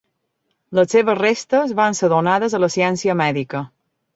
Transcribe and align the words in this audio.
Les 0.77 0.95
seves 0.95 1.19
restes 1.19 1.75
van 1.81 1.99
ser 1.99 2.09
donades 2.15 2.57
a 2.57 2.63
la 2.65 2.71
ciència 2.77 3.19
mèdica. 3.25 3.63